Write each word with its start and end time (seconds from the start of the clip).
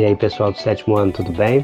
E 0.00 0.04
aí, 0.06 0.16
pessoal 0.16 0.50
do 0.50 0.56
sétimo 0.56 0.96
ano, 0.96 1.12
tudo 1.12 1.30
bem? 1.30 1.62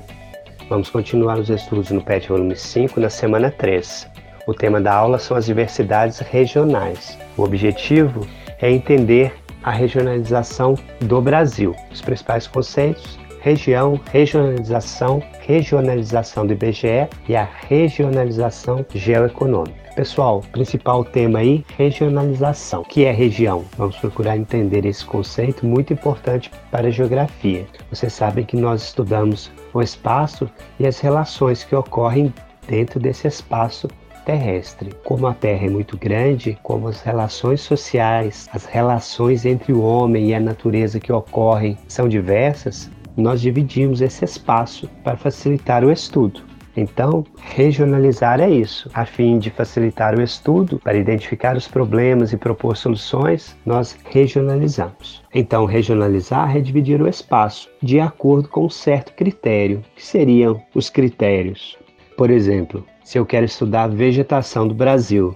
Vamos 0.68 0.90
continuar 0.90 1.38
os 1.38 1.48
estudos 1.48 1.90
no 1.90 2.02
PET 2.02 2.28
volume 2.28 2.54
5 2.54 3.00
na 3.00 3.08
semana 3.08 3.50
3. 3.50 4.06
O 4.46 4.52
tema 4.52 4.78
da 4.78 4.92
aula 4.92 5.18
são 5.18 5.38
as 5.38 5.46
diversidades 5.46 6.18
regionais. 6.18 7.16
O 7.34 7.42
objetivo 7.44 8.28
é 8.60 8.70
entender 8.70 9.32
a 9.62 9.70
regionalização 9.70 10.74
do 11.00 11.18
Brasil, 11.22 11.74
os 11.90 12.02
principais 12.02 12.46
conceitos, 12.46 13.18
região, 13.46 14.00
regionalização, 14.10 15.22
regionalização 15.38 16.44
do 16.44 16.52
IBGE 16.52 17.08
e 17.28 17.36
a 17.36 17.48
regionalização 17.68 18.84
geoeconômica. 18.92 19.86
Pessoal, 19.94 20.42
principal 20.50 21.04
tema 21.04 21.38
aí, 21.38 21.64
regionalização. 21.78 22.80
O 22.80 22.84
que 22.84 23.04
é 23.04 23.12
região? 23.12 23.64
Vamos 23.78 23.96
procurar 23.98 24.36
entender 24.36 24.84
esse 24.84 25.04
conceito 25.04 25.64
muito 25.64 25.92
importante 25.92 26.50
para 26.72 26.88
a 26.88 26.90
geografia. 26.90 27.64
Vocês 27.88 28.12
sabem 28.12 28.44
que 28.44 28.56
nós 28.56 28.82
estudamos 28.82 29.52
o 29.72 29.80
espaço 29.80 30.50
e 30.80 30.84
as 30.84 30.98
relações 30.98 31.62
que 31.62 31.76
ocorrem 31.76 32.34
dentro 32.66 32.98
desse 32.98 33.28
espaço 33.28 33.86
terrestre. 34.26 34.90
Como 35.04 35.26
a 35.28 35.32
Terra 35.32 35.66
é 35.66 35.70
muito 35.70 35.96
grande, 35.96 36.58
como 36.64 36.88
as 36.88 37.00
relações 37.00 37.60
sociais, 37.60 38.48
as 38.52 38.66
relações 38.66 39.46
entre 39.46 39.72
o 39.72 39.80
homem 39.80 40.30
e 40.30 40.34
a 40.34 40.40
natureza 40.40 40.98
que 40.98 41.12
ocorrem 41.12 41.78
são 41.86 42.08
diversas, 42.08 42.90
nós 43.16 43.40
dividimos 43.40 44.00
esse 44.00 44.24
espaço 44.24 44.88
para 45.02 45.16
facilitar 45.16 45.84
o 45.84 45.90
estudo. 45.90 46.42
Então, 46.76 47.24
regionalizar 47.40 48.38
é 48.38 48.50
isso. 48.50 48.90
A 48.92 49.06
fim 49.06 49.38
de 49.38 49.48
facilitar 49.50 50.14
o 50.14 50.22
estudo, 50.22 50.78
para 50.78 50.98
identificar 50.98 51.56
os 51.56 51.66
problemas 51.66 52.32
e 52.32 52.36
propor 52.36 52.76
soluções, 52.76 53.56
nós 53.64 53.98
regionalizamos. 54.10 55.22
Então, 55.34 55.64
regionalizar 55.64 56.54
é 56.54 56.60
dividir 56.60 57.00
o 57.00 57.08
espaço 57.08 57.70
de 57.82 57.98
acordo 57.98 58.48
com 58.48 58.66
um 58.66 58.70
certo 58.70 59.14
critério. 59.14 59.82
que 59.94 60.04
seriam 60.04 60.60
os 60.74 60.90
critérios? 60.90 61.78
Por 62.16 62.30
exemplo, 62.30 62.84
se 63.02 63.18
eu 63.18 63.24
quero 63.24 63.46
estudar 63.46 63.84
a 63.84 63.88
vegetação 63.88 64.68
do 64.68 64.74
Brasil, 64.74 65.34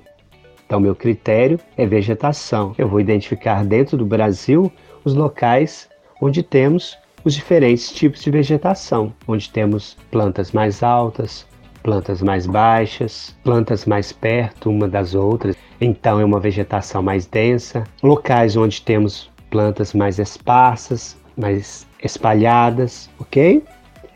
então 0.66 0.78
meu 0.78 0.94
critério 0.94 1.58
é 1.76 1.86
vegetação. 1.86 2.74
Eu 2.76 2.88
vou 2.88 3.00
identificar 3.00 3.64
dentro 3.64 3.96
do 3.96 4.04
Brasil 4.04 4.70
os 5.04 5.14
locais 5.14 5.88
onde 6.20 6.42
temos 6.42 6.98
os 7.24 7.34
diferentes 7.34 7.90
tipos 7.90 8.22
de 8.22 8.30
vegetação, 8.30 9.12
onde 9.26 9.50
temos 9.50 9.96
plantas 10.10 10.52
mais 10.52 10.82
altas, 10.82 11.46
plantas 11.82 12.22
mais 12.22 12.46
baixas, 12.46 13.34
plantas 13.42 13.84
mais 13.86 14.12
perto 14.12 14.70
uma 14.70 14.88
das 14.88 15.14
outras, 15.14 15.56
então 15.80 16.20
é 16.20 16.24
uma 16.24 16.40
vegetação 16.40 17.02
mais 17.02 17.26
densa, 17.26 17.84
locais 18.02 18.56
onde 18.56 18.82
temos 18.82 19.30
plantas 19.50 19.92
mais 19.92 20.18
esparsas, 20.18 21.16
mais 21.36 21.86
espalhadas, 22.02 23.10
ok? 23.18 23.62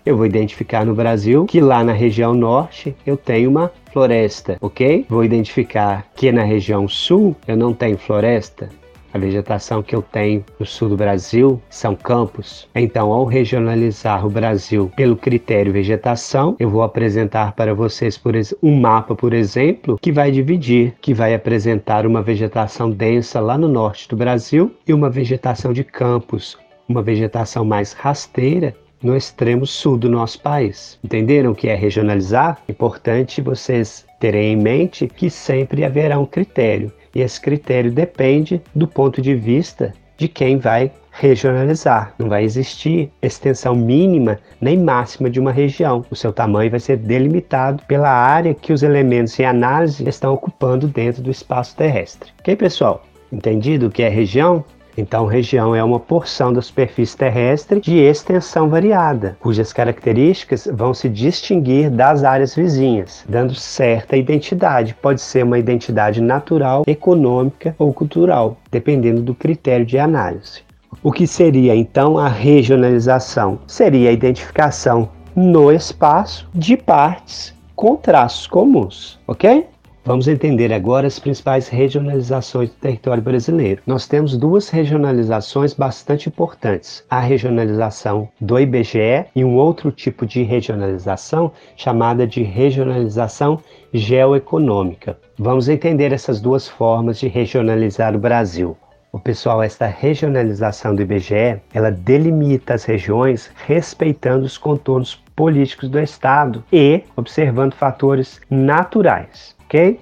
Eu 0.07 0.19
vou 0.19 0.27
identificar 0.27 0.85
no 0.85 0.95
Brasil 0.95 1.47
que 1.47 1.61
lá 1.61 1.83
na 1.83 1.93
região 1.93 2.35
norte 2.35 2.95
eu 3.07 3.17
tenho 3.17 3.49
uma 3.51 3.73
floresta, 3.91 4.59
ok? 4.61 5.07
Vou 5.09 5.25
identificar 5.25 6.07
que 6.15 6.31
na 6.31 6.43
região 6.43 6.87
sul 6.87 7.35
eu 7.49 7.57
não 7.57 7.73
tenho 7.73 7.97
floresta, 7.97 8.69
a 9.15 9.19
vegetação 9.19 9.81
que 9.81 9.95
eu 9.95 10.03
tenho 10.03 10.45
no 10.59 10.67
sul 10.67 10.89
do 10.89 10.97
Brasil 10.97 11.63
são 11.71 11.95
campos. 11.95 12.69
Então, 12.75 13.13
ao 13.13 13.25
regionalizar 13.25 14.27
o 14.27 14.31
Brasil 14.31 14.91
pelo 14.97 15.17
critério 15.17 15.73
vegetação, 15.73 16.57
eu 16.59 16.69
vou 16.69 16.83
apresentar 16.83 17.53
para 17.53 17.73
vocês 17.73 18.19
por 18.19 18.35
um 18.61 18.81
mapa, 18.81 19.15
por 19.15 19.33
exemplo, 19.33 19.97
que 20.03 20.11
vai 20.11 20.33
dividir, 20.33 20.95
que 21.01 21.15
vai 21.15 21.33
apresentar 21.33 22.05
uma 22.05 22.21
vegetação 22.21 22.91
densa 22.91 23.39
lá 23.39 23.57
no 23.57 23.69
norte 23.69 24.09
do 24.09 24.17
Brasil 24.17 24.75
e 24.85 24.93
uma 24.93 25.09
vegetação 25.09 25.73
de 25.73 25.85
campos, 25.85 26.59
uma 26.89 27.01
vegetação 27.01 27.65
mais 27.65 27.93
rasteira 27.93 28.75
no 29.01 29.15
extremo 29.15 29.65
sul 29.65 29.97
do 29.97 30.11
nosso 30.11 30.41
país. 30.41 30.99
Entenderam 31.05 31.53
o 31.53 31.55
que 31.55 31.69
é 31.69 31.75
regionalizar? 31.77 32.59
Importante 32.69 33.41
vocês 33.41 34.05
terem 34.19 34.55
em 34.55 34.57
mente 34.57 35.07
que 35.07 35.31
sempre 35.31 35.85
haverá 35.85 36.19
um 36.19 36.27
critério. 36.27 36.91
E 37.15 37.21
esse 37.21 37.41
critério 37.41 37.91
depende 37.91 38.61
do 38.75 38.87
ponto 38.87 39.23
de 39.23 39.35
vista 39.35 39.93
de 40.17 40.29
quem 40.29 40.59
vai 40.59 40.91
regionalizar. 41.11 42.13
Não 42.19 42.29
vai 42.29 42.45
existir 42.45 43.11
extensão 43.23 43.75
mínima 43.75 44.39
nem 44.61 44.77
máxima 44.77 45.31
de 45.31 45.39
uma 45.39 45.53
região. 45.53 46.05
O 46.11 46.17
seu 46.17 46.33
tamanho 46.33 46.71
vai 46.71 46.81
ser 46.81 46.97
delimitado 46.97 47.83
pela 47.87 48.11
área 48.11 48.55
que 48.55 48.73
os 48.73 48.83
elementos 48.83 49.39
em 49.39 49.45
análise 49.45 50.09
estão 50.09 50.35
ocupando 50.35 50.89
dentro 50.89 51.23
do 51.23 51.31
espaço 51.31 51.77
terrestre. 51.77 52.31
Ok, 52.41 52.57
pessoal? 52.57 53.05
Entendido 53.33 53.87
o 53.87 53.91
que 53.91 54.03
é 54.03 54.09
região? 54.09 54.65
Então, 54.97 55.27
região 55.27 55.75
é 55.75 55.83
uma 55.83 55.99
porção 55.99 56.53
da 56.53 56.63
superfície 56.63 57.17
terrestre 57.17 57.81
de 57.81 57.99
extensão 57.99 58.69
variada, 58.69 59.37
cujas 59.41 59.73
características 59.73 60.69
vão 60.73 60.95
se 60.95 61.09
distinguir 61.09 61.91
das 61.91 62.23
áreas 62.23 62.55
vizinhas, 62.55 63.25
dando 63.29 63.55
certa 63.55 64.17
identidade. 64.17 64.95
Pode 64.95 65.21
ser 65.21 65.45
uma 65.45 65.59
identidade 65.59 66.21
natural, 66.21 66.85
econômica 66.87 67.75
ou 67.79 67.93
cultural, 67.93 68.57
dependendo 68.71 69.21
do 69.21 69.35
critério 69.35 69.85
de 69.85 69.99
análise. 69.99 70.63
O 71.03 71.13
que 71.13 71.27
seria 71.27 71.75
então 71.75 72.17
a 72.17 72.29
regionalização? 72.29 73.59
Seria 73.67 74.11
a 74.11 74.13
identificação 74.13 75.09
no 75.35 75.73
espaço 75.73 76.49
de 76.55 76.77
partes 76.77 77.53
com 77.75 77.97
traços 77.97 78.47
comuns, 78.47 79.19
ok? 79.27 79.67
Vamos 80.07 80.29
entender 80.29 80.71
agora 80.71 81.07
as 81.07 81.19
principais 81.19 81.67
regionalizações 81.67 82.69
do 82.69 82.77
território 82.77 83.23
brasileiro. 83.23 83.81
Nós 83.87 84.07
temos 84.07 84.37
duas 84.37 84.69
regionalizações 84.69 85.73
bastante 85.73 86.29
importantes: 86.29 87.03
a 87.09 87.21
regionalização 87.21 88.29
do 88.39 88.61
IBGE 88.61 89.25
e 89.35 89.43
um 89.43 89.55
outro 89.55 89.91
tipo 89.91 90.27
de 90.27 90.43
regionalização 90.43 91.51
chamada 91.75 92.27
de 92.27 92.43
regionalização 92.43 93.59
geoeconômica. 93.95 95.17
Vamos 95.39 95.71
entender 95.71 96.13
essas 96.13 96.39
duas 96.39 96.69
formas 96.69 97.19
de 97.19 97.27
regionalizar 97.27 98.15
o 98.15 98.19
Brasil. 98.19 98.77
O 99.11 99.19
pessoal, 99.19 99.63
esta 99.63 99.87
regionalização 99.87 100.95
do 100.95 101.01
IBGE, 101.01 101.63
ela 101.73 101.91
delimita 101.91 102.75
as 102.75 102.85
regiões 102.85 103.51
respeitando 103.67 104.45
os 104.45 104.59
contornos 104.59 105.15
políticos 105.35 105.89
do 105.89 105.99
Estado 105.99 106.63
e 106.71 107.05
observando 107.17 107.73
fatores 107.73 108.39
naturais 108.51 109.55
ok? 109.75 110.01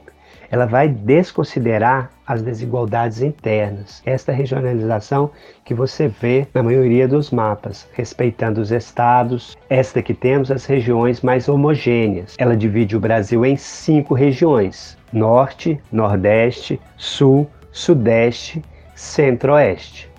Ela 0.50 0.66
vai 0.66 0.86
desconsiderar 0.86 2.10
as 2.26 2.42
desigualdades 2.42 3.22
internas. 3.22 4.02
Esta 4.04 4.30
regionalização 4.30 5.30
que 5.64 5.72
você 5.72 6.08
vê 6.08 6.46
na 6.52 6.62
maioria 6.62 7.08
dos 7.08 7.30
mapas, 7.30 7.88
respeitando 7.94 8.60
os 8.60 8.70
estados. 8.70 9.56
Esta 9.70 10.02
que 10.02 10.12
temos 10.12 10.50
as 10.50 10.66
regiões 10.66 11.22
mais 11.22 11.48
homogêneas. 11.48 12.34
Ela 12.36 12.54
divide 12.54 12.94
o 12.94 13.00
Brasil 13.00 13.46
em 13.46 13.56
cinco 13.56 14.12
regiões: 14.12 14.98
Norte, 15.10 15.80
Nordeste, 15.90 16.78
Sul, 16.98 17.48
Sudeste, 17.70 18.62
Centro-Oeste. 18.94 20.10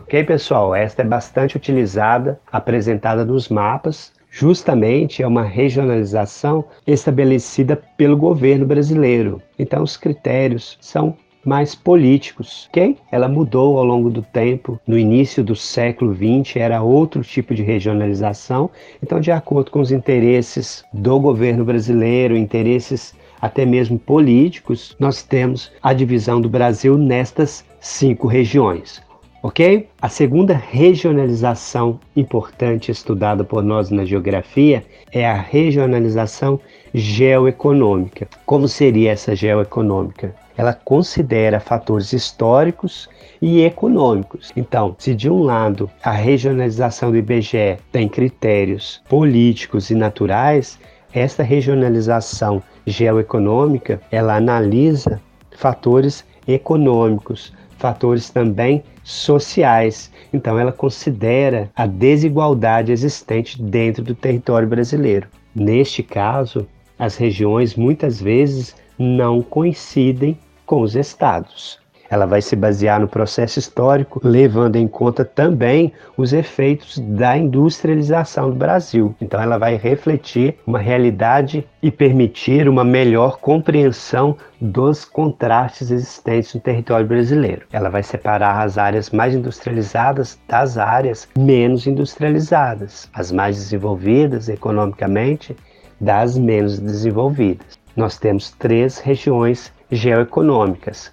Ok, 0.00 0.22
pessoal? 0.22 0.76
Esta 0.76 1.02
é 1.02 1.04
bastante 1.04 1.56
utilizada, 1.56 2.38
apresentada 2.52 3.24
nos 3.24 3.48
mapas 3.48 4.12
justamente 4.32 5.22
é 5.22 5.26
uma 5.26 5.42
regionalização 5.42 6.64
estabelecida 6.86 7.76
pelo 7.98 8.16
governo 8.16 8.64
brasileiro. 8.64 9.42
Então, 9.58 9.82
os 9.82 9.98
critérios 9.98 10.78
são 10.80 11.14
mais 11.44 11.74
políticos, 11.74 12.66
ok? 12.70 12.96
Ela 13.10 13.28
mudou 13.28 13.78
ao 13.78 13.84
longo 13.84 14.08
do 14.08 14.22
tempo. 14.22 14.80
No 14.86 14.98
início 14.98 15.44
do 15.44 15.54
século 15.54 16.14
XX 16.14 16.56
era 16.56 16.82
outro 16.82 17.22
tipo 17.22 17.54
de 17.54 17.62
regionalização. 17.62 18.70
Então, 19.02 19.20
de 19.20 19.30
acordo 19.30 19.70
com 19.70 19.80
os 19.80 19.92
interesses 19.92 20.82
do 20.94 21.20
governo 21.20 21.62
brasileiro, 21.62 22.34
interesses 22.34 23.14
até 23.38 23.66
mesmo 23.66 23.98
políticos, 23.98 24.96
nós 24.98 25.22
temos 25.22 25.70
a 25.82 25.92
divisão 25.92 26.40
do 26.40 26.48
Brasil 26.48 26.96
nestas 26.96 27.66
cinco 27.80 28.28
regiões 28.28 29.02
ok? 29.42 29.88
A 30.00 30.08
segunda 30.08 30.54
regionalização 30.54 31.98
importante 32.14 32.90
estudada 32.92 33.42
por 33.42 33.62
nós 33.62 33.90
na 33.90 34.04
geografia 34.04 34.84
é 35.10 35.28
a 35.28 35.34
regionalização 35.34 36.60
geoeconômica. 36.94 38.28
Como 38.46 38.68
seria 38.68 39.10
essa 39.10 39.34
geoeconômica? 39.34 40.34
Ela 40.56 40.72
considera 40.72 41.58
fatores 41.58 42.12
históricos 42.12 43.08
e 43.40 43.62
econômicos. 43.62 44.52
Então, 44.54 44.94
se 44.98 45.14
de 45.14 45.28
um 45.28 45.42
lado 45.42 45.90
a 46.04 46.12
regionalização 46.12 47.10
do 47.10 47.16
IBGE 47.16 47.78
tem 47.90 48.08
critérios 48.08 49.02
políticos 49.08 49.90
e 49.90 49.94
naturais, 49.94 50.78
esta 51.12 51.42
regionalização 51.42 52.62
geoeconômica, 52.86 54.00
ela 54.10 54.36
analisa 54.36 55.20
fatores 55.56 56.24
econômicos, 56.46 57.52
fatores 57.82 58.30
também 58.30 58.84
sociais. 59.02 60.12
Então, 60.32 60.56
ela 60.56 60.70
considera 60.70 61.68
a 61.74 61.84
desigualdade 61.84 62.92
existente 62.92 63.60
dentro 63.60 64.04
do 64.04 64.14
território 64.14 64.68
brasileiro. 64.68 65.26
Neste 65.52 66.00
caso, 66.00 66.64
as 66.96 67.16
regiões 67.16 67.74
muitas 67.74 68.22
vezes 68.22 68.76
não 68.96 69.42
coincidem 69.42 70.38
com 70.64 70.80
os 70.80 70.94
estados. 70.94 71.81
Ela 72.12 72.26
vai 72.26 72.42
se 72.42 72.54
basear 72.54 73.00
no 73.00 73.08
processo 73.08 73.58
histórico, 73.58 74.20
levando 74.22 74.76
em 74.76 74.86
conta 74.86 75.24
também 75.24 75.94
os 76.14 76.34
efeitos 76.34 76.98
da 76.98 77.38
industrialização 77.38 78.50
do 78.50 78.54
Brasil. 78.56 79.14
Então, 79.18 79.40
ela 79.40 79.56
vai 79.56 79.76
refletir 79.76 80.58
uma 80.66 80.78
realidade 80.78 81.66
e 81.82 81.90
permitir 81.90 82.68
uma 82.68 82.84
melhor 82.84 83.38
compreensão 83.38 84.36
dos 84.60 85.06
contrastes 85.06 85.90
existentes 85.90 86.52
no 86.52 86.60
território 86.60 87.06
brasileiro. 87.06 87.62
Ela 87.72 87.88
vai 87.88 88.02
separar 88.02 88.60
as 88.60 88.76
áreas 88.76 89.08
mais 89.08 89.34
industrializadas 89.34 90.38
das 90.46 90.76
áreas 90.76 91.26
menos 91.34 91.86
industrializadas, 91.86 93.08
as 93.14 93.32
mais 93.32 93.56
desenvolvidas 93.56 94.50
economicamente 94.50 95.56
das 95.98 96.36
menos 96.36 96.78
desenvolvidas. 96.78 97.78
Nós 97.96 98.18
temos 98.18 98.50
três 98.50 98.98
regiões 98.98 99.72
geoeconômicas: 99.90 101.10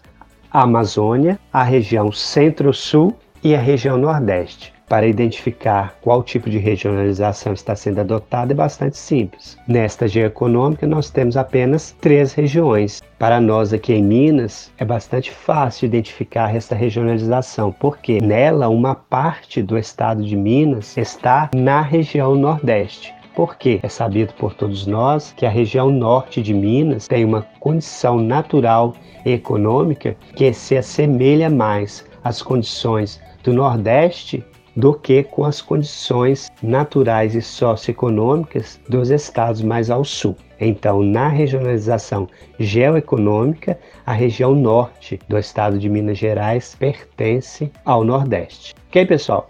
a 0.52 0.64
Amazônia, 0.64 1.40
a 1.52 1.64
região 1.64 2.12
Centro-Sul 2.12 3.16
e 3.44 3.56
a 3.56 3.60
região 3.60 3.98
Nordeste. 3.98 4.74
Para 4.88 5.06
identificar 5.06 5.96
qual 6.02 6.24
tipo 6.24 6.50
de 6.50 6.58
regionalização 6.58 7.54
está 7.54 7.76
sendo 7.76 8.02
adotada 8.02 8.54
é 8.54 8.56
bastante 8.56 8.98
simples. 8.98 9.56
Nesta 9.68 10.08
geoeconômica, 10.08 10.88
nós 10.88 11.12
temos 11.12 11.38
apenas 11.38 11.96
três 12.02 12.34
regiões. 12.34 13.00
Para 13.20 13.40
nós 13.40 13.72
aqui 13.72 13.94
em 13.94 14.04
Minas, 14.04 14.72
é 14.80 14.84
bastante 14.84 15.30
fácil 15.30 15.86
identificar 15.86 16.56
esta 16.56 16.74
regionalização, 16.74 17.72
porque 17.72 18.20
nela 18.20 18.68
uma 18.68 18.96
parte 18.96 19.62
do 19.62 19.78
estado 19.78 20.24
de 20.24 20.36
Minas 20.36 20.98
está 20.98 21.52
na 21.54 21.82
região 21.82 22.34
Nordeste. 22.34 23.14
Porque 23.40 23.80
é 23.82 23.88
sabido 23.88 24.34
por 24.34 24.54
todos 24.54 24.86
nós 24.86 25.32
que 25.32 25.46
a 25.46 25.50
região 25.50 25.90
norte 25.90 26.42
de 26.42 26.54
Minas 26.54 27.08
tem 27.08 27.24
uma 27.24 27.44
condição 27.62 28.20
natural 28.20 28.94
e 29.26 29.32
econômica 29.32 30.18
que 30.36 30.52
se 30.52 30.76
assemelha 30.76 31.50
mais 31.50 32.06
às 32.22 32.42
condições 32.42 33.22
do 33.42 33.54
Nordeste 33.54 34.44
do 34.76 34.94
que 34.94 35.24
com 35.24 35.46
as 35.46 35.62
condições 35.62 36.52
naturais 36.62 37.34
e 37.34 37.42
socioeconômicas 37.42 38.78
dos 38.90 39.10
estados 39.10 39.62
mais 39.62 39.90
ao 39.90 40.04
sul. 40.04 40.36
Então, 40.60 41.02
na 41.02 41.30
regionalização 41.30 42.28
geoeconômica, 42.60 43.80
a 44.06 44.12
região 44.12 44.54
norte 44.54 45.18
do 45.30 45.38
estado 45.38 45.80
de 45.80 45.88
Minas 45.88 46.18
Gerais 46.18 46.76
pertence 46.78 47.72
ao 47.86 48.04
Nordeste. 48.04 48.76
Ok, 48.90 49.06
pessoal? 49.06 49.50